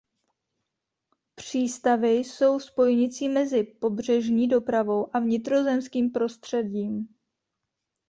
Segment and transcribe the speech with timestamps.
[1.35, 7.15] Přístavy jsou spojnicí mezi pobřežní dopravou a vnitrozemským prostředím.